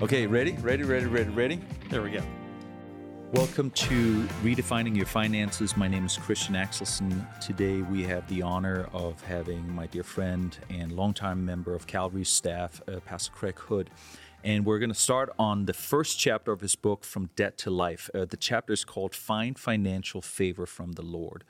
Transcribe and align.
Okay, 0.00 0.28
ready? 0.28 0.52
Ready, 0.52 0.84
ready, 0.84 1.06
ready, 1.06 1.30
ready? 1.30 1.60
There 1.90 2.02
we 2.02 2.12
go. 2.12 2.22
Welcome 3.32 3.72
to 3.72 4.22
Redefining 4.44 4.96
Your 4.96 5.06
Finances. 5.06 5.76
My 5.76 5.88
name 5.88 6.06
is 6.06 6.16
Christian 6.16 6.54
Axelson. 6.54 7.26
Today 7.40 7.82
we 7.82 8.04
have 8.04 8.24
the 8.28 8.40
honor 8.42 8.88
of 8.92 9.20
having 9.24 9.68
my 9.74 9.88
dear 9.88 10.04
friend 10.04 10.56
and 10.70 10.92
longtime 10.92 11.44
member 11.44 11.74
of 11.74 11.88
Calvary's 11.88 12.28
staff, 12.28 12.80
uh, 12.86 13.00
Pastor 13.00 13.32
Kregg 13.32 13.58
Hood. 13.58 13.90
And 14.44 14.64
we're 14.64 14.78
going 14.78 14.92
to 14.92 14.94
start 14.94 15.30
on 15.36 15.64
the 15.64 15.72
first 15.72 16.16
chapter 16.16 16.52
of 16.52 16.60
his 16.60 16.76
book, 16.76 17.02
From 17.02 17.30
Debt 17.34 17.58
to 17.58 17.70
Life. 17.70 18.08
Uh, 18.14 18.24
the 18.24 18.36
chapter 18.36 18.72
is 18.72 18.84
called 18.84 19.16
Find 19.16 19.58
Financial 19.58 20.22
Favor 20.22 20.64
from 20.64 20.92
the 20.92 21.02
Lord. 21.02 21.42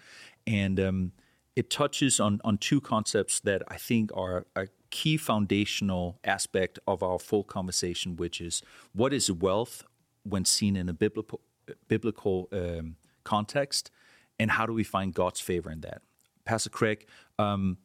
And 0.46 0.80
um, 0.80 1.12
it 1.54 1.68
touches 1.68 2.18
on, 2.18 2.40
on 2.44 2.56
two 2.56 2.80
concepts 2.80 3.40
that 3.40 3.62
I 3.68 3.76
think 3.76 4.10
are 4.14 4.46
a 4.56 4.68
key 4.90 5.16
foundational 5.16 6.18
aspect 6.24 6.78
of 6.86 7.02
our 7.02 7.18
full 7.18 7.44
conversation, 7.44 8.16
which 8.16 8.40
is 8.40 8.62
what 8.92 9.12
is 9.12 9.30
wealth 9.30 9.84
when 10.22 10.44
seen 10.44 10.76
in 10.76 10.88
a 10.88 10.92
biblical, 10.92 11.40
biblical 11.88 12.48
um, 12.52 12.96
context, 13.24 13.90
and 14.38 14.52
how 14.52 14.66
do 14.66 14.72
we 14.72 14.84
find 14.84 15.14
God's 15.14 15.40
favor 15.40 15.70
in 15.70 15.80
that? 15.80 16.02
Pastor 16.44 16.70
Kregg, 16.70 17.02
um, 17.38 17.78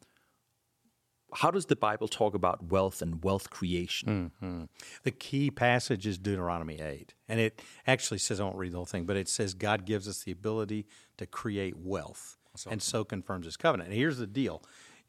how 1.33 1.51
does 1.51 1.65
the 1.65 1.75
Bible 1.75 2.07
talk 2.07 2.35
about 2.35 2.71
wealth 2.71 3.01
and 3.01 3.23
wealth 3.23 3.49
creation? 3.49 4.31
Mm-hmm. 4.41 4.63
The 5.03 5.11
key 5.11 5.49
passage 5.51 6.05
is 6.05 6.17
Deuteronomy 6.17 6.79
8. 6.79 7.13
And 7.27 7.39
it 7.39 7.61
actually 7.87 8.19
says, 8.19 8.39
I 8.39 8.43
won't 8.43 8.55
read 8.55 8.71
the 8.71 8.77
whole 8.77 8.85
thing, 8.85 9.05
but 9.05 9.17
it 9.17 9.27
says 9.27 9.53
God 9.53 9.85
gives 9.85 10.07
us 10.07 10.23
the 10.23 10.31
ability 10.31 10.85
to 11.17 11.25
create 11.25 11.75
wealth 11.77 12.37
awesome. 12.53 12.73
and 12.73 12.81
so 12.81 13.03
confirms 13.03 13.45
his 13.45 13.57
covenant. 13.57 13.89
And 13.89 13.97
here's 13.97 14.17
the 14.17 14.27
deal 14.27 14.63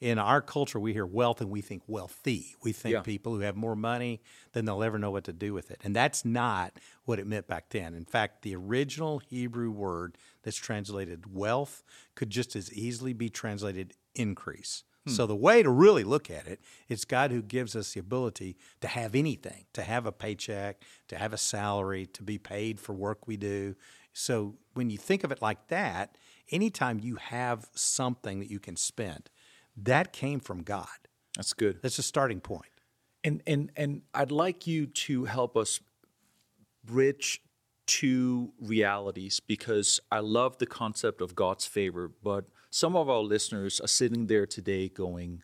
in 0.04 0.18
our 0.18 0.42
culture, 0.42 0.78
we 0.78 0.92
hear 0.92 1.06
wealth 1.06 1.40
and 1.40 1.48
we 1.48 1.62
think 1.62 1.82
wealthy. 1.86 2.54
We 2.62 2.72
think 2.72 2.92
yeah. 2.92 3.00
people 3.00 3.32
who 3.32 3.40
have 3.40 3.56
more 3.56 3.74
money 3.74 4.20
than 4.52 4.66
they'll 4.66 4.82
ever 4.82 4.98
know 4.98 5.10
what 5.10 5.24
to 5.24 5.32
do 5.32 5.54
with 5.54 5.70
it. 5.70 5.80
And 5.82 5.96
that's 5.96 6.26
not 6.26 6.78
what 7.06 7.18
it 7.18 7.26
meant 7.26 7.46
back 7.46 7.70
then. 7.70 7.94
In 7.94 8.04
fact, 8.04 8.42
the 8.42 8.54
original 8.54 9.18
Hebrew 9.18 9.70
word 9.70 10.18
that's 10.42 10.58
translated 10.58 11.34
wealth 11.34 11.82
could 12.16 12.28
just 12.28 12.54
as 12.54 12.70
easily 12.70 13.14
be 13.14 13.30
translated 13.30 13.94
increase. 14.14 14.84
Hmm. 15.06 15.12
So 15.12 15.26
the 15.26 15.34
way 15.34 15.62
to 15.62 15.70
really 15.70 16.04
look 16.04 16.30
at 16.30 16.46
it, 16.46 16.60
it's 16.86 17.06
God 17.06 17.30
who 17.30 17.40
gives 17.40 17.74
us 17.74 17.94
the 17.94 18.00
ability 18.00 18.58
to 18.82 18.88
have 18.88 19.14
anything, 19.14 19.64
to 19.72 19.80
have 19.80 20.04
a 20.04 20.12
paycheck, 20.12 20.82
to 21.08 21.16
have 21.16 21.32
a 21.32 21.38
salary, 21.38 22.04
to 22.08 22.22
be 22.22 22.36
paid 22.36 22.78
for 22.78 22.92
work 22.92 23.26
we 23.26 23.38
do. 23.38 23.74
So 24.12 24.56
when 24.74 24.90
you 24.90 24.98
think 24.98 25.24
of 25.24 25.32
it 25.32 25.40
like 25.40 25.68
that, 25.68 26.18
anytime 26.50 27.00
you 27.00 27.16
have 27.16 27.68
something 27.74 28.40
that 28.40 28.50
you 28.50 28.60
can 28.60 28.76
spend, 28.76 29.30
that 29.76 30.12
came 30.12 30.40
from 30.40 30.62
God. 30.62 30.88
That's 31.36 31.52
good. 31.52 31.80
That's 31.82 31.98
a 31.98 32.02
starting 32.02 32.40
point. 32.40 32.70
And 33.22 33.42
and 33.46 33.70
and 33.76 34.02
I'd 34.12 34.30
like 34.30 34.66
you 34.66 34.86
to 34.86 35.24
help 35.24 35.56
us 35.56 35.80
bridge 36.84 37.40
two 37.86 38.52
realities 38.60 39.40
because 39.40 40.00
I 40.10 40.20
love 40.20 40.58
the 40.58 40.66
concept 40.66 41.20
of 41.20 41.34
God's 41.34 41.66
favor, 41.66 42.10
but 42.22 42.46
some 42.70 42.96
of 42.96 43.08
our 43.08 43.20
listeners 43.20 43.80
are 43.80 43.88
sitting 43.88 44.26
there 44.26 44.46
today 44.46 44.88
going, 44.88 45.42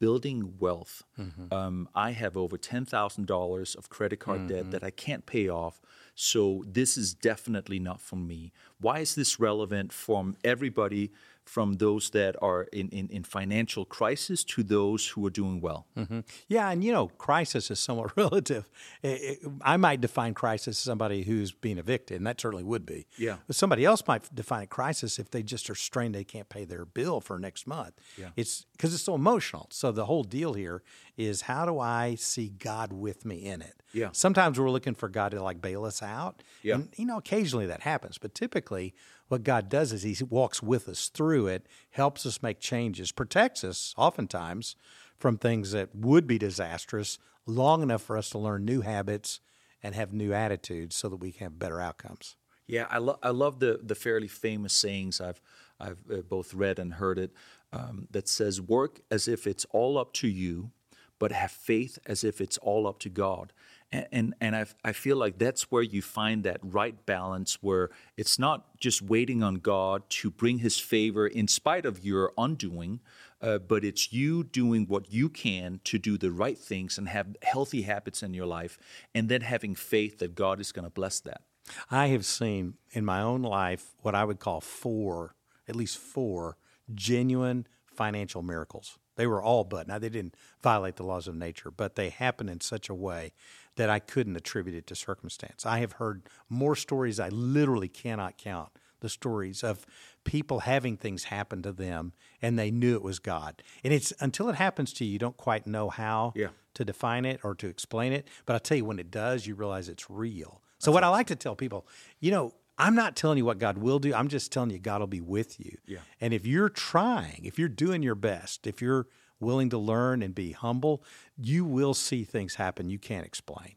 building 0.00 0.54
wealth. 0.58 1.02
Mm-hmm. 1.18 1.52
Um, 1.54 1.88
I 1.94 2.12
have 2.12 2.36
over 2.36 2.56
$10,000 2.58 3.76
of 3.76 3.88
credit 3.88 4.18
card 4.18 4.40
mm-hmm. 4.40 4.48
debt 4.48 4.70
that 4.72 4.84
I 4.84 4.90
can't 4.90 5.24
pay 5.24 5.48
off. 5.48 5.80
So 6.14 6.64
this 6.66 6.96
is 6.96 7.14
definitely 7.14 7.78
not 7.78 8.00
for 8.00 8.16
me. 8.16 8.52
Why 8.80 9.00
is 9.00 9.14
this 9.14 9.38
relevant 9.38 9.92
from 9.92 10.36
everybody 10.44 11.10
from 11.44 11.74
those 11.74 12.10
that 12.10 12.36
are 12.42 12.62
in, 12.72 12.88
in, 12.88 13.08
in 13.08 13.22
financial 13.22 13.84
crisis 13.84 14.44
to 14.44 14.62
those 14.62 15.08
who 15.08 15.24
are 15.26 15.30
doing 15.30 15.60
well. 15.60 15.86
Mm-hmm. 15.96 16.20
Yeah, 16.48 16.70
and 16.70 16.82
you 16.82 16.90
know, 16.92 17.08
crisis 17.08 17.70
is 17.70 17.78
somewhat 17.78 18.12
relative. 18.16 18.70
It, 19.02 19.08
it, 19.08 19.38
I 19.60 19.76
might 19.76 20.00
define 20.00 20.34
crisis 20.34 20.78
as 20.78 20.78
somebody 20.78 21.22
who's 21.22 21.52
being 21.52 21.78
evicted, 21.78 22.16
and 22.16 22.26
that 22.26 22.40
certainly 22.40 22.64
would 22.64 22.86
be. 22.86 23.06
Yeah. 23.18 23.36
But 23.46 23.56
somebody 23.56 23.84
else 23.84 24.02
might 24.06 24.34
define 24.34 24.62
a 24.62 24.66
crisis 24.66 25.18
if 25.18 25.30
they 25.30 25.42
just 25.42 25.68
are 25.68 25.74
strained, 25.74 26.14
they 26.14 26.24
can't 26.24 26.48
pay 26.48 26.64
their 26.64 26.84
bill 26.84 27.20
for 27.20 27.38
next 27.38 27.66
month. 27.66 27.94
Yeah. 28.16 28.30
It's 28.36 28.64
because 28.72 28.94
it's 28.94 29.02
so 29.02 29.14
emotional. 29.14 29.68
So 29.70 29.92
the 29.92 30.06
whole 30.06 30.24
deal 30.24 30.54
here 30.54 30.82
is 31.16 31.42
how 31.42 31.64
do 31.66 31.78
I 31.78 32.16
see 32.16 32.48
God 32.48 32.92
with 32.92 33.24
me 33.24 33.44
in 33.44 33.62
it? 33.62 33.82
Yeah. 33.92 34.08
Sometimes 34.12 34.58
we're 34.58 34.70
looking 34.70 34.94
for 34.94 35.08
God 35.08 35.30
to 35.30 35.42
like 35.42 35.60
bail 35.60 35.84
us 35.84 36.02
out. 36.02 36.42
Yeah. 36.62 36.76
And, 36.76 36.88
you 36.96 37.06
know, 37.06 37.18
occasionally 37.18 37.66
that 37.66 37.82
happens, 37.82 38.18
but 38.18 38.34
typically 38.34 38.94
what 39.28 39.44
God 39.44 39.68
does 39.68 39.92
is 39.92 40.02
He 40.02 40.16
walks 40.24 40.62
with 40.62 40.88
us 40.88 41.08
through 41.08 41.46
it, 41.48 41.66
helps 41.90 42.26
us 42.26 42.42
make 42.42 42.60
changes, 42.60 43.12
protects 43.12 43.64
us 43.64 43.94
oftentimes 43.96 44.76
from 45.16 45.38
things 45.38 45.72
that 45.72 45.94
would 45.94 46.26
be 46.26 46.38
disastrous 46.38 47.18
long 47.46 47.82
enough 47.82 48.02
for 48.02 48.16
us 48.16 48.30
to 48.30 48.38
learn 48.38 48.64
new 48.64 48.80
habits 48.80 49.40
and 49.82 49.94
have 49.94 50.12
new 50.12 50.32
attitudes 50.32 50.96
so 50.96 51.08
that 51.08 51.16
we 51.16 51.32
can 51.32 51.44
have 51.44 51.58
better 51.58 51.80
outcomes. 51.80 52.36
Yeah, 52.66 52.86
I, 52.90 52.98
lo- 52.98 53.18
I 53.22 53.30
love 53.30 53.60
the, 53.60 53.80
the 53.82 53.94
fairly 53.94 54.28
famous 54.28 54.72
sayings 54.72 55.20
I've, 55.20 55.40
I've 55.78 55.98
uh, 56.10 56.22
both 56.22 56.54
read 56.54 56.78
and 56.78 56.94
heard 56.94 57.18
it 57.18 57.32
um, 57.72 58.08
that 58.10 58.28
says, 58.28 58.60
Work 58.60 59.00
as 59.10 59.28
if 59.28 59.46
it's 59.46 59.66
all 59.70 59.98
up 59.98 60.14
to 60.14 60.28
you, 60.28 60.70
but 61.18 61.32
have 61.32 61.50
faith 61.50 61.98
as 62.06 62.24
if 62.24 62.40
it's 62.40 62.56
all 62.58 62.86
up 62.86 62.98
to 63.00 63.10
God 63.10 63.52
and 63.92 64.06
and, 64.12 64.34
and 64.40 64.56
I, 64.56 64.66
I 64.84 64.92
feel 64.92 65.16
like 65.16 65.38
that's 65.38 65.70
where 65.70 65.82
you 65.82 66.02
find 66.02 66.44
that 66.44 66.58
right 66.62 67.04
balance 67.06 67.58
where 67.62 67.90
it's 68.16 68.38
not 68.38 68.78
just 68.78 69.02
waiting 69.02 69.42
on 69.42 69.56
God 69.56 70.02
to 70.10 70.30
bring 70.30 70.58
His 70.58 70.78
favor 70.78 71.26
in 71.26 71.48
spite 71.48 71.86
of 71.86 72.04
your 72.04 72.32
undoing, 72.36 73.00
uh, 73.40 73.58
but 73.58 73.84
it's 73.84 74.12
you 74.12 74.44
doing 74.44 74.86
what 74.86 75.12
you 75.12 75.28
can 75.28 75.80
to 75.84 75.98
do 75.98 76.16
the 76.18 76.30
right 76.30 76.58
things 76.58 76.98
and 76.98 77.08
have 77.08 77.36
healthy 77.42 77.82
habits 77.82 78.22
in 78.22 78.34
your 78.34 78.46
life, 78.46 78.78
and 79.14 79.28
then 79.28 79.42
having 79.42 79.74
faith 79.74 80.18
that 80.18 80.34
God 80.34 80.60
is 80.60 80.72
going 80.72 80.84
to 80.84 80.90
bless 80.90 81.20
that. 81.20 81.42
I 81.90 82.08
have 82.08 82.26
seen 82.26 82.74
in 82.92 83.04
my 83.04 83.20
own 83.20 83.42
life 83.42 83.94
what 84.02 84.14
I 84.14 84.24
would 84.24 84.38
call 84.38 84.60
four, 84.60 85.34
at 85.68 85.76
least 85.76 85.98
four, 85.98 86.56
genuine 86.94 87.66
financial 87.86 88.42
miracles. 88.42 88.98
They 89.16 89.26
were 89.26 89.42
all 89.42 89.64
but. 89.64 89.86
Now, 89.86 89.98
they 89.98 90.08
didn't 90.08 90.34
violate 90.62 90.96
the 90.96 91.04
laws 91.04 91.28
of 91.28 91.34
nature, 91.34 91.70
but 91.70 91.94
they 91.94 92.08
happened 92.10 92.50
in 92.50 92.60
such 92.60 92.88
a 92.88 92.94
way 92.94 93.32
that 93.76 93.90
I 93.90 93.98
couldn't 93.98 94.36
attribute 94.36 94.76
it 94.76 94.86
to 94.88 94.94
circumstance. 94.94 95.66
I 95.66 95.78
have 95.78 95.92
heard 95.92 96.28
more 96.48 96.76
stories 96.76 97.18
I 97.18 97.28
literally 97.28 97.88
cannot 97.88 98.38
count 98.38 98.70
the 99.00 99.08
stories 99.10 99.62
of 99.62 99.84
people 100.24 100.60
having 100.60 100.96
things 100.96 101.24
happen 101.24 101.60
to 101.62 101.72
them 101.72 102.14
and 102.40 102.58
they 102.58 102.70
knew 102.70 102.94
it 102.94 103.02
was 103.02 103.18
God. 103.18 103.62
And 103.84 103.92
it's 103.92 104.14
until 104.18 104.48
it 104.48 104.54
happens 104.54 104.94
to 104.94 105.04
you, 105.04 105.12
you 105.12 105.18
don't 105.18 105.36
quite 105.36 105.66
know 105.66 105.90
how 105.90 106.32
yeah. 106.34 106.48
to 106.72 106.84
define 106.84 107.26
it 107.26 107.40
or 107.44 107.54
to 107.56 107.68
explain 107.68 108.14
it. 108.14 108.26
But 108.46 108.54
I'll 108.54 108.60
tell 108.60 108.78
you, 108.78 108.86
when 108.86 108.98
it 108.98 109.10
does, 109.10 109.46
you 109.46 109.54
realize 109.54 109.90
it's 109.90 110.08
real. 110.08 110.62
So, 110.78 110.90
That's 110.90 110.94
what 110.94 111.02
awesome. 111.04 111.12
I 111.12 111.16
like 111.16 111.26
to 111.26 111.36
tell 111.36 111.54
people, 111.54 111.86
you 112.18 112.30
know, 112.30 112.54
I'm 112.76 112.94
not 112.94 113.14
telling 113.14 113.38
you 113.38 113.44
what 113.44 113.58
God 113.58 113.78
will 113.78 113.98
do. 113.98 114.12
I'm 114.14 114.28
just 114.28 114.50
telling 114.50 114.70
you 114.70 114.78
God 114.78 115.00
will 115.00 115.06
be 115.06 115.20
with 115.20 115.60
you. 115.60 115.78
Yeah. 115.86 115.98
And 116.20 116.34
if 116.34 116.46
you're 116.46 116.68
trying, 116.68 117.42
if 117.44 117.58
you're 117.58 117.68
doing 117.68 118.02
your 118.02 118.16
best, 118.16 118.66
if 118.66 118.82
you're 118.82 119.06
willing 119.40 119.70
to 119.70 119.78
learn 119.78 120.22
and 120.22 120.34
be 120.34 120.52
humble, 120.52 121.04
you 121.36 121.64
will 121.64 121.94
see 121.94 122.24
things 122.24 122.56
happen 122.56 122.90
you 122.90 122.98
can't 122.98 123.26
explain. 123.26 123.76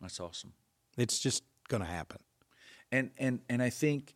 That's 0.00 0.20
awesome. 0.20 0.52
It's 0.96 1.18
just 1.18 1.42
going 1.68 1.82
to 1.82 1.88
happen. 1.88 2.18
And 2.90 3.10
and 3.18 3.40
and 3.50 3.62
I 3.62 3.68
think 3.68 4.14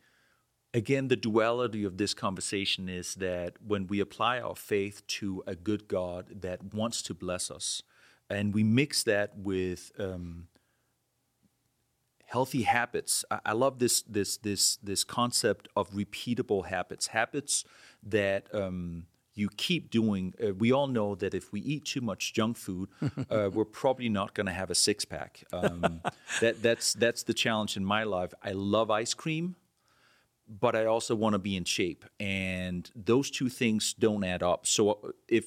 again 0.72 1.08
the 1.08 1.16
duality 1.16 1.84
of 1.84 1.98
this 1.98 2.14
conversation 2.14 2.88
is 2.88 3.16
that 3.16 3.54
when 3.64 3.86
we 3.86 4.00
apply 4.00 4.40
our 4.40 4.56
faith 4.56 5.06
to 5.18 5.42
a 5.46 5.54
good 5.54 5.88
God 5.88 6.40
that 6.40 6.72
wants 6.72 7.02
to 7.02 7.14
bless 7.14 7.50
us, 7.50 7.82
and 8.30 8.54
we 8.54 8.64
mix 8.64 9.02
that 9.02 9.36
with 9.36 9.92
um, 9.98 10.48
healthy 12.32 12.62
habits. 12.62 13.24
I, 13.30 13.40
I, 13.46 13.52
love 13.52 13.78
this 13.78 14.02
this 14.02 14.38
this 14.38 14.76
this 14.76 15.04
concept 15.04 15.68
of 15.76 15.90
repeatable 15.90 16.66
habits, 16.66 17.08
habits 17.08 17.64
that 18.02 18.52
um, 18.54 19.06
you 19.34 19.50
keep 19.56 19.90
doing. 19.90 20.34
Uh, 20.42 20.54
we 20.54 20.72
all 20.72 20.86
know 20.86 21.14
that 21.14 21.34
if 21.34 21.52
we 21.52 21.60
eat 21.60 21.84
too 21.84 22.00
much 22.00 22.32
junk 22.32 22.56
food, 22.56 22.88
uh, 23.30 23.50
we're 23.54 23.66
probably 23.66 24.08
not 24.08 24.34
going 24.34 24.46
to 24.46 24.52
have 24.52 24.70
a 24.70 24.74
six 24.74 25.04
pack. 25.04 25.44
Um, 25.52 26.00
that 26.40 26.62
that's 26.62 26.94
that's 26.94 27.22
the 27.22 27.34
challenge 27.34 27.76
in 27.76 27.84
my 27.84 28.04
life. 28.04 28.32
I 28.42 28.52
love 28.52 28.90
ice 28.90 29.14
cream, 29.14 29.56
but 30.48 30.74
I 30.74 30.86
also 30.86 31.14
want 31.14 31.34
to 31.34 31.38
be 31.38 31.54
in 31.54 31.64
shape, 31.64 32.04
and 32.18 32.90
those 32.96 33.30
two 33.30 33.50
things 33.50 33.94
don't 33.98 34.24
add 34.24 34.42
up. 34.42 34.66
So 34.66 34.90
uh, 34.90 35.08
if 35.28 35.44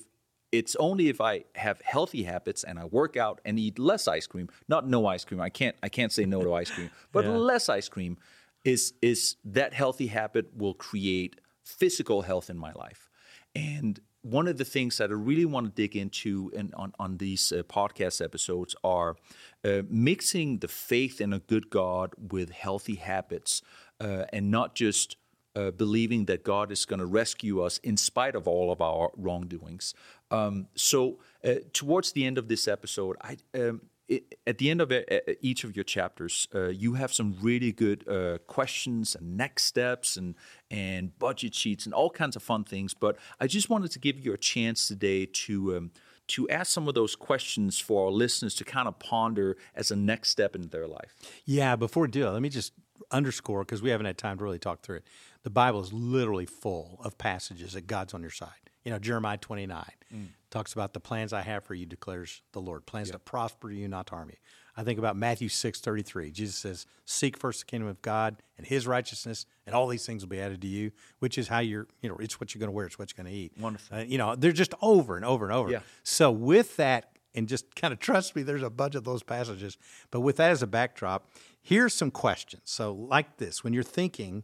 it's 0.57 0.75
only 0.78 1.10
if 1.10 1.19
I 1.22 1.44
have 1.56 1.81
healthy 1.81 2.24
habits 2.24 2.63
and 2.63 2.80
I 2.80 2.86
work 2.86 3.18
out 3.18 3.42
and 3.46 3.60
eat 3.60 3.78
less 3.78 4.07
ice 4.07 4.28
cream, 4.28 4.50
not 4.68 4.88
no 4.88 5.06
ice 5.06 5.25
cream. 5.25 5.42
I 5.42 5.50
can't 5.50 5.75
I 5.84 5.90
can't 5.90 6.12
say 6.12 6.25
no 6.25 6.42
to 6.44 6.54
ice 6.54 6.72
cream, 6.72 6.90
but 7.12 7.25
yeah. 7.25 7.31
less 7.31 7.69
ice 7.69 7.90
cream 7.90 8.18
is 8.63 8.94
is 9.02 9.36
that 9.44 9.74
healthy 9.74 10.07
habit 10.07 10.56
will 10.56 10.74
create 10.74 11.42
physical 11.63 12.22
health 12.22 12.50
in 12.50 12.57
my 12.57 12.72
life. 12.74 13.10
And 13.56 14.00
one 14.22 14.48
of 14.48 14.57
the 14.57 14.66
things 14.66 14.98
that 14.98 15.12
I 15.12 15.13
really 15.13 15.46
want 15.46 15.68
to 15.68 15.72
dig 15.72 15.96
into 15.96 16.52
in, 16.54 16.74
on, 16.74 16.94
on 16.98 17.18
these 17.18 17.52
uh, 17.52 17.62
podcast 17.63 18.24
episodes 18.24 18.75
are 18.84 19.18
uh, 19.63 19.84
mixing 19.88 20.60
the 20.60 20.68
faith 20.68 21.22
in 21.22 21.31
a 21.31 21.40
good 21.40 21.69
God 21.69 22.13
with 22.18 22.50
healthy 22.50 22.96
habits 22.96 23.62
uh, 24.00 24.25
and 24.34 24.50
not 24.50 24.74
just 24.74 25.18
uh, 25.56 25.72
believing 25.72 26.25
that 26.25 26.44
God 26.44 26.72
is 26.72 26.86
going 26.86 27.00
to 27.00 27.06
rescue 27.06 27.62
us 27.62 27.78
in 27.80 27.98
spite 27.98 28.36
of 28.36 28.48
all 28.48 28.72
of 28.72 28.81
our 28.81 29.12
wrongdoings. 29.16 29.94
Um, 30.31 30.68
so, 30.75 31.19
uh, 31.44 31.56
towards 31.74 32.12
the 32.12 32.25
end 32.25 32.38
of 32.38 32.48
this 32.48 32.68
episode, 32.68 33.18
I, 33.22 33.38
um, 33.54 33.81
it, 34.07 34.36
at 34.46 34.57
the 34.60 34.69
end 34.69 34.81
of 34.81 34.94
each 35.42 35.63
of 35.63 35.75
your 35.75 35.84
chapters, 35.84 36.48
uh, 36.54 36.68
you 36.68 36.94
have 36.94 37.12
some 37.12 37.38
really 37.42 37.72
good 37.72 38.07
uh, 38.07 38.38
questions 38.46 39.16
and 39.16 39.36
next 39.36 39.63
steps 39.63 40.16
and 40.16 40.36
and 40.69 41.18
budget 41.18 41.56
sheets 41.56 41.86
and 41.86 41.94
all 41.94 42.10
kinds 42.10 42.36
of 42.36 42.44
fun 42.44 42.63
things. 42.63 42.94
But 42.94 43.18
I 43.40 43.48
just 43.48 43.69
wanted 43.69 43.92
to 43.92 44.00
give 44.00 44.19
you 44.19 44.34
a 44.34 44.38
chance 44.38 44.88
today 44.88 45.25
to 45.25 45.78
um, 45.78 45.92
to 46.28 46.50
ask 46.50 46.72
some 46.72 46.88
of 46.88 46.96
those 46.96 47.16
questions 47.16 47.80
for 47.80 48.06
our 48.06 48.12
listeners 48.12 48.56
to 48.56 48.63
kind 48.63 48.88
of 48.88 48.98
ponder 49.00 49.57
as 49.75 49.92
a 49.92 49.96
next 49.96 50.30
step 50.30 50.56
in 50.56 50.69
their 50.69 50.88
life. 50.88 51.16
Yeah, 51.46 51.75
before 51.75 52.04
we 52.04 52.10
do 52.10 52.30
let 52.30 52.42
me 52.42 52.50
just 52.50 52.74
underscore 53.12 53.63
because 53.63 53.81
we 53.81 53.90
haven't 53.90 54.06
had 54.06 54.18
time 54.18 54.38
to 54.38 54.44
really 54.44 54.60
talk 54.60 54.81
through 54.81 54.98
it. 54.98 55.06
The 55.45 55.51
Bible 55.51 55.80
is 55.80 55.94
literally 55.94 56.47
full 56.47 57.00
of 57.03 57.19
passages 57.19 57.74
that 57.74 57.86
God's 57.86 58.15
on 58.15 58.21
your 58.21 58.31
side. 58.31 58.50
You 58.83 58.92
know, 58.92 58.97
Jeremiah 58.97 59.38
29 59.38 59.86
mm. 60.12 60.27
talks 60.50 60.74
about 60.74 60.94
the 60.94 61.00
plans 61.00 61.33
I 61.33 61.42
have 61.42 61.63
for 61.63 61.75
you, 61.75 61.86
declares 61.86 62.42
the 62.51 62.59
Lord, 62.59 62.88
plans 62.88 63.12
to 63.12 63.19
prosper 63.19 63.69
you, 63.69 63.88
not 63.88 64.07
to 64.07 64.15
harm 64.15 64.30
you. 64.31 64.38
I 64.75 64.83
think 64.83 64.97
about 64.97 65.15
Matthew 65.15 65.47
6 65.47 65.80
33. 65.81 66.31
Jesus 66.31 66.56
says, 66.56 66.88
Seek 67.06 67.38
first 67.38 67.59
the 67.59 67.65
kingdom 67.68 67.88
of 67.88 68.01
God 68.01 68.38
and 68.57 68.65
his 68.65 68.88
righteousness, 68.88 69.45
and 69.68 69.75
all 69.75 69.88
these 69.88 70.03
things 70.03 70.24
will 70.24 70.30
be 70.30 70.42
added 70.42 70.63
to 70.63 70.68
you, 70.68 70.92
which 71.19 71.38
is 71.38 71.47
how 71.47 71.59
you're, 71.59 71.86
you 72.01 72.09
know, 72.09 72.18
it's 72.19 72.39
what 72.39 72.56
you're 72.56 72.59
going 72.59 72.71
to 72.71 72.75
wear, 72.75 72.88
it's 72.88 72.97
what 72.97 73.13
you're 73.15 73.24
going 73.24 73.31
to 73.31 73.39
eat. 73.39 73.51
Wonderful. 73.59 74.00
Uh, 74.00 74.01
you 74.01 74.18
know, 74.18 74.36
they're 74.36 74.51
just 74.51 74.74
over 74.81 75.15
and 75.15 75.25
over 75.25 75.45
and 75.45 75.53
over. 75.53 75.69
Yeah. 75.69 75.81
So, 76.01 76.31
with 76.31 76.75
that, 76.77 77.12
and 77.36 77.47
just 77.47 77.75
kind 77.75 77.94
of 77.94 78.00
trust 78.07 78.36
me, 78.36 78.42
there's 78.42 78.63
a 78.63 78.71
bunch 78.71 78.95
of 78.95 79.03
those 79.03 79.21
passages. 79.21 79.77
But 80.09 80.21
with 80.21 80.38
that 80.38 80.50
as 80.50 80.63
a 80.63 80.68
backdrop, 80.68 81.30
here's 81.62 81.94
some 81.94 82.09
questions. 82.09 82.63
So, 82.65 82.94
like 82.94 83.38
this, 83.38 83.63
when 83.63 83.74
you're 83.74 83.83
thinking, 83.83 84.44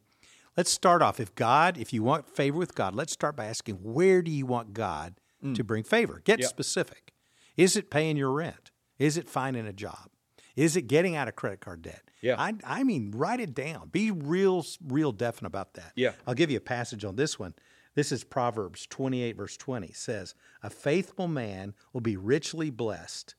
let's 0.57 0.71
start 0.71 1.01
off. 1.01 1.19
If 1.19 1.35
God, 1.35 1.77
if 1.77 1.93
you 1.93 2.03
want 2.03 2.29
favor 2.29 2.57
with 2.57 2.75
God, 2.75 2.95
let's 2.95 3.13
start 3.13 3.35
by 3.35 3.45
asking, 3.45 3.75
where 3.75 4.21
do 4.21 4.31
you 4.31 4.45
want 4.45 4.73
God 4.73 5.15
mm. 5.43 5.55
to 5.55 5.63
bring 5.63 5.83
favor? 5.83 6.21
Get 6.23 6.39
yep. 6.39 6.49
specific. 6.49 7.13
Is 7.57 7.75
it 7.75 7.89
paying 7.89 8.17
your 8.17 8.31
rent? 8.31 8.71
Is 8.99 9.17
it 9.17 9.29
finding 9.29 9.67
a 9.67 9.73
job? 9.73 10.09
Is 10.55 10.75
it 10.75 10.83
getting 10.83 11.15
out 11.15 11.27
of 11.27 11.35
credit 11.35 11.61
card 11.61 11.81
debt? 11.81 12.03
Yeah. 12.21 12.35
I, 12.37 12.53
I 12.63 12.83
mean, 12.83 13.11
write 13.15 13.39
it 13.39 13.53
down. 13.53 13.89
Be 13.89 14.11
real, 14.11 14.65
real 14.85 15.11
definite 15.11 15.47
about 15.47 15.73
that. 15.75 15.93
Yeah. 15.95 16.11
I'll 16.27 16.33
give 16.33 16.51
you 16.51 16.57
a 16.57 16.61
passage 16.61 17.05
on 17.05 17.15
this 17.15 17.39
one. 17.39 17.53
This 17.95 18.11
is 18.11 18.23
Proverbs 18.23 18.85
28, 18.89 19.35
verse 19.35 19.57
20. 19.57 19.87
It 19.87 19.95
says, 19.95 20.33
A 20.63 20.69
faithful 20.69 21.27
man 21.27 21.73
will 21.91 22.01
be 22.01 22.15
richly 22.15 22.69
blessed, 22.69 23.35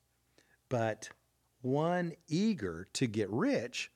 but 0.68 1.10
one 1.62 2.12
eager 2.28 2.88
to 2.94 3.06
get 3.06 3.30
rich 3.30 3.90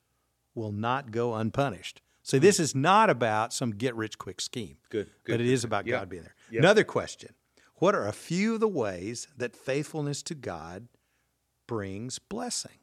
will 0.54 0.72
not 0.72 1.10
go 1.10 1.34
unpunished. 1.34 2.00
So 2.26 2.40
this 2.40 2.58
is 2.58 2.74
not 2.74 3.08
about 3.08 3.52
some 3.52 3.70
get 3.70 3.94
rich 3.94 4.18
quick 4.18 4.40
scheme. 4.40 4.78
Good. 4.90 5.10
good 5.22 5.32
but 5.34 5.40
it 5.40 5.46
is 5.46 5.62
about 5.62 5.86
God 5.86 6.08
being 6.08 6.24
there. 6.24 6.34
Another 6.58 6.82
question 6.82 7.30
What 7.76 7.94
are 7.94 8.08
a 8.08 8.12
few 8.12 8.54
of 8.54 8.60
the 8.60 8.68
ways 8.68 9.28
that 9.36 9.54
faithfulness 9.54 10.24
to 10.24 10.34
God 10.34 10.88
brings 11.68 12.18
blessing? 12.18 12.78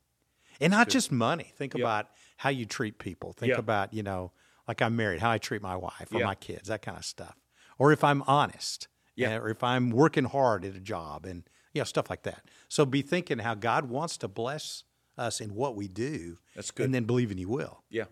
And 0.61 0.71
not 0.71 0.87
good. 0.87 0.93
just 0.93 1.11
money. 1.11 1.51
Think 1.57 1.75
about 1.75 2.07
how 2.37 2.51
you 2.51 2.65
treat 2.65 2.99
people. 2.99 3.33
Think 3.33 3.57
about, 3.57 3.93
you 3.93 4.01
know, 4.01 4.31
like 4.65 4.81
I'm 4.81 4.95
married, 4.95 5.19
how 5.19 5.31
I 5.31 5.39
treat 5.39 5.61
my 5.61 5.75
wife 5.75 6.07
or 6.13 6.19
my 6.19 6.35
kids, 6.35 6.69
that 6.69 6.81
kind 6.81 6.97
of 6.97 7.03
stuff. 7.03 7.35
Or 7.77 7.91
if 7.91 8.01
I'm 8.01 8.21
honest. 8.27 8.87
Yeah. 9.15 9.35
Or 9.35 9.49
if 9.49 9.61
I'm 9.61 9.89
working 9.89 10.23
hard 10.23 10.63
at 10.63 10.73
a 10.73 10.79
job 10.79 11.25
and 11.25 11.43
you 11.73 11.81
know, 11.81 11.85
stuff 11.85 12.09
like 12.09 12.23
that. 12.23 12.45
So 12.69 12.85
be 12.85 13.01
thinking 13.01 13.39
how 13.39 13.55
God 13.55 13.89
wants 13.89 14.15
to 14.17 14.29
bless 14.29 14.85
us 15.17 15.41
in 15.41 15.53
what 15.53 15.75
we 15.75 15.89
do. 15.89 16.37
That's 16.55 16.71
good. 16.71 16.85
And 16.85 16.95
then 16.95 17.03
believing 17.03 17.37
He 17.37 17.45
will. 17.45 17.83
Yeah. 17.89 18.05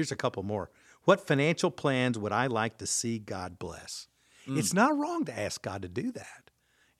Here's 0.00 0.10
a 0.10 0.16
couple 0.16 0.42
more. 0.42 0.70
What 1.04 1.26
financial 1.26 1.70
plans 1.70 2.18
would 2.18 2.32
I 2.32 2.46
like 2.46 2.78
to 2.78 2.86
see 2.86 3.18
God 3.18 3.58
bless? 3.58 4.08
Mm. 4.48 4.56
It's 4.56 4.72
not 4.72 4.96
wrong 4.96 5.26
to 5.26 5.38
ask 5.38 5.60
God 5.60 5.82
to 5.82 5.88
do 5.88 6.10
that. 6.12 6.50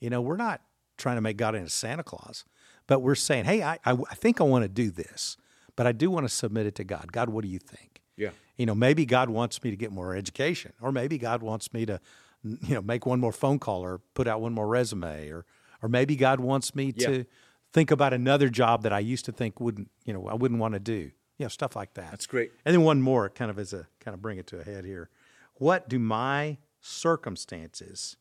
You 0.01 0.11
know, 0.11 0.21
we're 0.21 0.37
not 0.37 0.61
trying 0.99 1.17
to 1.17 1.23
make 1.23 1.39
God 1.39 1.55
into 1.55 1.71
Santa 1.71 2.03
Claus, 2.03 2.45
but 2.87 3.01
we're 3.01 3.15
saying, 3.15 3.47
hey, 3.47 3.63
I, 3.63 3.79
I, 3.87 3.93
I 3.93 4.15
think 4.17 4.39
I 4.39 4.45
want 4.45 4.65
to 4.65 4.69
do 4.69 4.91
this, 4.91 5.39
but 5.77 5.87
I 5.87 5.93
do 5.93 6.11
want 6.11 6.27
to 6.27 6.29
submit 6.29 6.67
it 6.67 6.75
to 6.75 6.85
God. 6.85 7.11
God, 7.11 7.31
what 7.31 7.43
do 7.43 7.49
you 7.49 7.59
think? 7.59 8.03
Yeah. 8.19 8.33
You 8.59 8.67
know, 8.67 8.75
maybe 8.75 9.07
God 9.07 9.31
wants 9.31 9.65
me 9.65 9.71
to 9.71 9.77
get 9.79 9.93
more 9.93 10.15
education, 10.15 10.75
or 10.83 10.93
maybe 10.93 11.17
God 11.17 11.43
wants 11.43 11.73
me 11.73 11.87
to, 11.87 12.03
you 12.45 12.75
know, 12.75 12.83
make 12.83 13.07
one 13.07 13.19
more 13.19 13.33
phone 13.33 13.59
call 13.59 13.81
or 13.81 14.03
put 14.13 14.29
out 14.29 14.43
one 14.43 14.53
more 14.53 14.69
resume, 14.69 15.31
or 15.31 15.47
or 15.83 15.89
maybe 15.89 16.17
God 16.17 16.41
wants 16.41 16.75
me 16.75 16.93
yeah. 16.95 17.07
to 17.07 17.25
think 17.73 17.91
about 17.91 18.13
another 18.13 18.51
job 18.51 18.83
that 18.83 18.93
I 18.93 18.99
used 18.99 19.25
to 19.25 19.33
think 19.33 19.59
wouldn't, 19.59 19.91
you 20.05 20.13
know, 20.13 20.29
I 20.29 20.35
wouldn't 20.35 20.61
want 20.61 20.75
to 20.75 20.81
do. 20.81 21.13
You 21.41 21.47
know, 21.47 21.49
stuff 21.49 21.75
like 21.75 21.95
that. 21.95 22.11
That's 22.11 22.27
great. 22.27 22.53
And 22.67 22.75
then 22.75 22.83
one 22.83 23.01
more, 23.01 23.31
kind 23.31 23.51
of 23.51 23.59
as 23.59 23.73
a 23.73 23.89
kind 23.99 24.15
of 24.15 24.21
bring 24.21 24.37
it 24.37 24.47
to 24.49 24.61
a 24.61 24.63
head 24.63 24.85
here. 24.85 25.09
What 25.55 25.89
do 25.89 25.99
my 25.99 26.59
circumstances? 26.83 28.19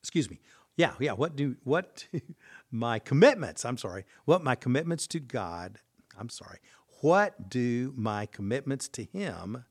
Excuse 0.00 0.30
me. 0.30 0.38
Yeah, 0.76 0.92
yeah. 1.00 1.10
What 1.10 1.34
do 1.34 1.56
what 1.64 2.06
do 2.12 2.20
my 2.70 3.00
commitments? 3.00 3.64
I'm 3.64 3.76
sorry. 3.76 4.04
What 4.26 4.44
my 4.44 4.54
commitments 4.54 5.08
to 5.08 5.18
God? 5.18 5.80
I'm 6.16 6.28
sorry. 6.28 6.60
What 7.00 7.50
do 7.50 7.92
my 7.96 8.26
commitments 8.26 8.86
to 8.90 9.02
Him 9.02 9.64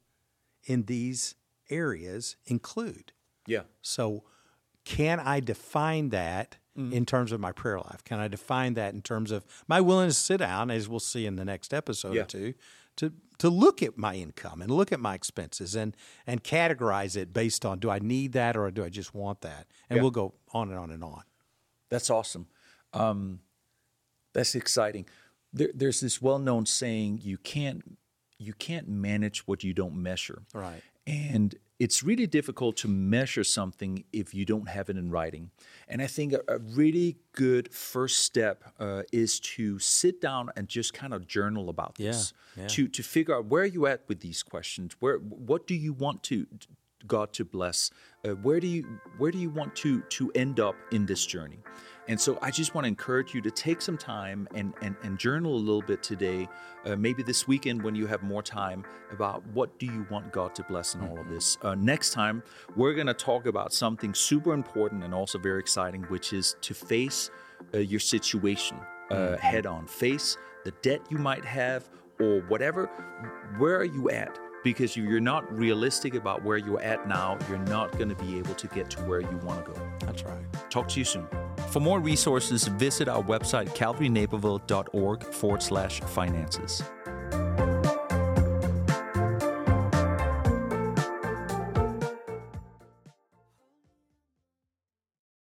in 0.65 0.83
these 0.83 1.35
areas 1.69 2.35
include? 2.45 3.13
Yeah. 3.45 3.61
So, 3.81 4.25
can 4.83 5.21
I 5.21 5.39
define 5.39 6.09
that 6.09 6.57
mm. 6.77 6.91
in 6.91 7.05
terms 7.05 7.31
of 7.31 7.39
my 7.39 7.51
prayer 7.51 7.79
life? 7.79 8.03
Can 8.03 8.19
I 8.19 8.27
define 8.27 8.75
that 8.75 8.93
in 8.93 9.01
terms 9.01 9.31
of 9.31 9.45
my 9.67 9.81
willingness 9.81 10.17
to 10.17 10.23
sit 10.23 10.37
down, 10.37 10.71
as 10.71 10.87
we'll 10.87 10.99
see 10.99 11.25
in 11.25 11.35
the 11.35 11.45
next 11.45 11.73
episode 11.73 12.13
yeah. 12.13 12.21
or 12.21 12.25
two, 12.25 12.53
to 12.97 13.13
to 13.39 13.49
look 13.49 13.83
at 13.83 13.97
my 13.97 14.15
income 14.15 14.61
and 14.61 14.71
look 14.71 14.91
at 14.91 14.99
my 14.99 15.13
expenses 15.13 15.75
and 15.75 15.95
and 16.25 16.43
categorize 16.43 17.15
it 17.15 17.33
based 17.33 17.65
on 17.65 17.79
do 17.79 17.89
I 17.89 17.99
need 17.99 18.33
that 18.33 18.57
or 18.57 18.69
do 18.71 18.83
I 18.83 18.89
just 18.89 19.13
want 19.13 19.41
that? 19.41 19.67
And 19.89 19.97
yeah. 19.97 20.01
we'll 20.01 20.11
go 20.11 20.33
on 20.53 20.69
and 20.69 20.77
on 20.77 20.91
and 20.91 21.03
on. 21.03 21.23
That's 21.89 22.09
awesome. 22.09 22.47
Um, 22.93 23.39
that's 24.33 24.55
exciting. 24.55 25.05
There, 25.53 25.69
there's 25.73 26.01
this 26.01 26.21
well-known 26.21 26.65
saying: 26.65 27.21
you 27.23 27.37
can't 27.37 27.97
you 28.37 28.53
can't 28.53 28.87
manage 28.87 29.47
what 29.47 29.63
you 29.63 29.73
don't 29.73 29.95
measure. 29.95 30.43
Right. 30.53 30.81
And 31.05 31.55
it's 31.79 32.03
really 32.03 32.25
difficult 32.25 32.75
to 32.77 32.87
measure 32.87 33.43
something 33.43 34.03
if 34.11 34.33
you 34.33 34.45
don't 34.45 34.67
have 34.67 34.89
it 34.89 34.97
in 34.97 35.11
writing. 35.11 35.51
And 35.87 36.01
I 36.01 36.07
think 36.07 36.33
a, 36.33 36.41
a 36.47 36.57
really 36.57 37.17
good 37.33 37.73
first 37.73 38.19
step 38.19 38.63
uh, 38.79 39.03
is 39.11 39.39
to 39.41 39.77
sit 39.79 40.19
down 40.19 40.49
and 40.55 40.67
just 40.67 40.93
kind 40.93 41.13
of 41.13 41.27
journal 41.27 41.69
about 41.69 41.95
this, 41.95 42.33
yeah, 42.55 42.63
yeah. 42.63 42.67
to 42.69 42.87
to 42.87 43.03
figure 43.03 43.35
out 43.35 43.45
where 43.45 43.65
you 43.65 43.85
at 43.85 44.01
with 44.07 44.21
these 44.21 44.43
questions. 44.43 44.95
Where 44.99 45.17
what 45.17 45.67
do 45.67 45.75
you 45.75 45.93
want 45.93 46.23
to 46.23 46.47
God 47.05 47.33
to 47.33 47.45
bless? 47.45 47.91
Uh, 48.25 48.31
where 48.31 48.59
do 48.59 48.67
you 48.67 48.99
where 49.17 49.31
do 49.31 49.37
you 49.37 49.49
want 49.49 49.75
to 49.77 50.01
to 50.01 50.31
end 50.33 50.59
up 50.59 50.75
in 50.91 51.05
this 51.05 51.25
journey? 51.25 51.59
And 52.07 52.19
so 52.19 52.39
I 52.41 52.51
just 52.51 52.73
want 52.73 52.85
to 52.85 52.87
encourage 52.87 53.33
you 53.33 53.41
to 53.41 53.51
take 53.51 53.81
some 53.81 53.97
time 53.97 54.47
and, 54.55 54.73
and, 54.81 54.95
and 55.03 55.19
journal 55.19 55.53
a 55.53 55.57
little 55.57 55.81
bit 55.81 56.01
today, 56.01 56.47
uh, 56.85 56.95
maybe 56.95 57.21
this 57.21 57.47
weekend 57.47 57.81
when 57.81 57.95
you 57.95 58.07
have 58.07 58.23
more 58.23 58.41
time, 58.41 58.85
about 59.11 59.45
what 59.47 59.77
do 59.77 59.85
you 59.85 60.05
want 60.09 60.31
God 60.31 60.55
to 60.55 60.63
bless 60.63 60.95
in 60.95 61.01
all 61.01 61.19
of 61.19 61.27
this. 61.27 61.57
Uh, 61.61 61.75
next 61.75 62.11
time, 62.11 62.43
we're 62.77 62.93
going 62.93 63.07
to 63.07 63.13
talk 63.13 63.45
about 63.45 63.73
something 63.73 64.13
super 64.13 64.53
important 64.53 65.03
and 65.03 65.13
also 65.13 65.37
very 65.37 65.59
exciting, 65.59 66.03
which 66.03 66.31
is 66.31 66.55
to 66.61 66.73
face 66.73 67.29
uh, 67.73 67.79
your 67.79 67.99
situation 67.99 68.77
uh, 69.11 69.15
mm-hmm. 69.15 69.35
head 69.35 69.65
on. 69.65 69.85
Face 69.85 70.37
the 70.63 70.71
debt 70.81 71.01
you 71.09 71.17
might 71.17 71.43
have 71.43 71.89
or 72.19 72.41
whatever. 72.47 72.85
Where 73.57 73.75
are 73.75 73.85
you 73.85 74.09
at? 74.09 74.39
Because 74.67 74.97
if 74.97 75.03
you're 75.05 75.21
not 75.21 75.49
realistic 75.57 76.13
about 76.13 76.43
where 76.43 76.57
you're 76.57 76.81
at 76.81 77.07
now, 77.07 77.37
you're 77.47 77.57
not 77.57 77.89
going 77.97 78.09
to 78.09 78.15
be 78.15 78.37
able 78.37 78.53
to 78.53 78.67
get 78.67 78.89
to 78.89 78.99
where 79.03 79.21
you 79.21 79.37
want 79.43 79.65
to 79.65 79.71
go. 79.71 79.81
That's 79.99 80.23
right. 80.23 80.43
Talk 80.69 80.89
to 80.89 80.99
you 80.99 81.05
soon. 81.05 81.25
For 81.69 81.79
more 81.79 82.01
resources, 82.01 82.67
visit 82.67 83.07
our 83.07 83.23
website, 83.23 83.69
calvarynaperville.org 83.69 85.23
forward 85.23 85.63
slash 85.63 86.01
finances. 86.01 86.83